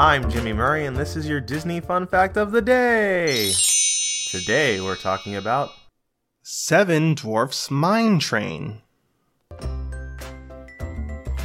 [0.00, 3.50] I'm Jimmy Murray, and this is your Disney Fun Fact of the Day.
[4.28, 5.70] Today we're talking about
[6.44, 8.80] Seven Dwarfs Mine Train.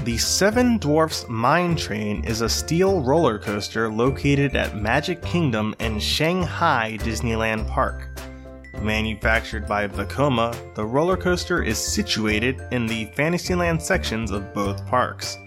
[0.04, 6.00] The Seven Dwarfs Mine Train is a steel roller coaster located at Magic Kingdom and
[6.00, 8.08] Shanghai Disneyland Park.
[8.84, 15.40] Manufactured by Vekoma, the roller coaster is situated in the Fantasyland sections of both parks.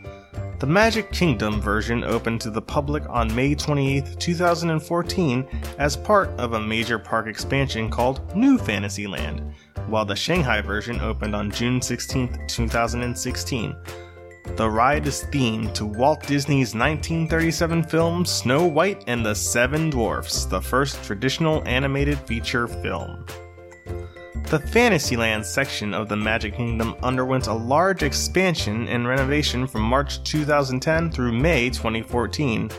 [0.58, 5.46] The Magic Kingdom version opened to the public on May 28, 2014,
[5.78, 9.52] as part of a major park expansion called New Fantasyland,
[9.88, 13.76] while the Shanghai version opened on June 16, 2016.
[14.56, 20.46] The ride is themed to Walt Disney's 1937 film Snow White and the Seven Dwarfs,
[20.46, 23.26] the first traditional animated feature film.
[24.46, 30.22] The Fantasyland section of the Magic Kingdom underwent a large expansion and renovation from March
[30.22, 32.70] 2010 through May 2014.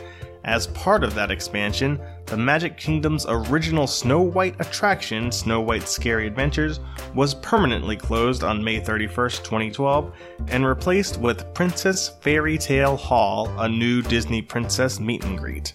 [0.44, 6.26] As part of that expansion, the Magic Kingdom's original Snow White attraction, Snow White's Scary
[6.26, 6.80] Adventures,
[7.14, 10.14] was permanently closed on May 31, 2012,
[10.48, 15.74] and replaced with Princess Fairy Tale Hall, a new Disney princess meet and greet.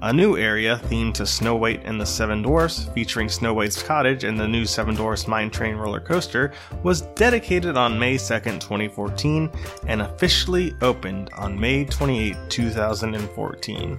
[0.00, 4.22] A new area themed to Snow White and the Seven Dwarfs, featuring Snow White's cottage
[4.22, 6.52] and the new Seven Dwarfs Mine Train roller coaster,
[6.84, 9.50] was dedicated on May 2, 2014,
[9.88, 13.98] and officially opened on May 28, 2014.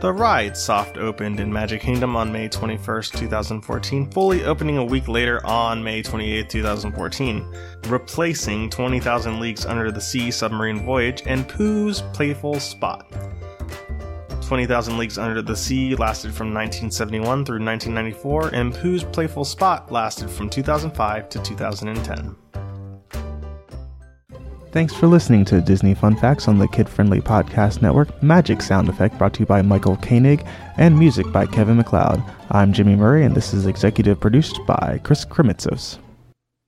[0.00, 5.06] The ride soft opened in Magic Kingdom on May 21, 2014, fully opening a week
[5.06, 7.46] later on May 28, 2014,
[7.86, 13.06] replacing 20,000 Leagues Under the Sea Submarine Voyage and Pooh's Playful Spot.
[14.52, 20.28] 20,000 Leagues Under the Sea lasted from 1971 through 1994, and Pooh's Playful Spot lasted
[20.28, 22.36] from 2005 to 2010.
[24.70, 28.90] Thanks for listening to Disney Fun Facts on the kid friendly podcast network Magic Sound
[28.90, 30.44] Effect, brought to you by Michael Koenig,
[30.76, 32.22] and music by Kevin MacLeod.
[32.50, 35.96] I'm Jimmy Murray, and this is executive produced by Chris Kremitzos.